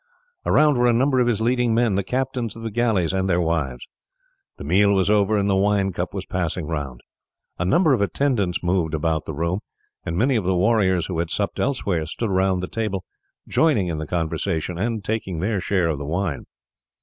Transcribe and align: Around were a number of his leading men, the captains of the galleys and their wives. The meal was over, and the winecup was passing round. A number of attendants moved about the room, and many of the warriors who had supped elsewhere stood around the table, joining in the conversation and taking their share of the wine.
Around 0.47 0.79
were 0.79 0.87
a 0.87 0.93
number 0.93 1.19
of 1.19 1.27
his 1.27 1.41
leading 1.41 1.75
men, 1.75 1.93
the 1.93 2.03
captains 2.03 2.55
of 2.55 2.63
the 2.63 2.71
galleys 2.71 3.13
and 3.13 3.29
their 3.29 3.39
wives. 3.39 3.85
The 4.57 4.63
meal 4.63 4.95
was 4.95 5.11
over, 5.11 5.37
and 5.37 5.47
the 5.47 5.53
winecup 5.55 6.11
was 6.11 6.25
passing 6.25 6.65
round. 6.65 7.01
A 7.59 7.65
number 7.65 7.93
of 7.93 8.01
attendants 8.01 8.63
moved 8.63 8.95
about 8.95 9.25
the 9.25 9.33
room, 9.35 9.59
and 10.03 10.17
many 10.17 10.35
of 10.37 10.43
the 10.43 10.55
warriors 10.55 11.05
who 11.05 11.19
had 11.19 11.29
supped 11.29 11.59
elsewhere 11.59 12.07
stood 12.07 12.31
around 12.31 12.61
the 12.61 12.67
table, 12.67 13.03
joining 13.47 13.89
in 13.89 13.99
the 13.99 14.07
conversation 14.07 14.75
and 14.79 15.03
taking 15.05 15.39
their 15.39 15.61
share 15.61 15.89
of 15.89 15.99
the 15.99 16.05
wine. 16.05 16.45